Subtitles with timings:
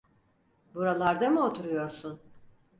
[0.75, 2.21] Buralarda mı oturuyorsun?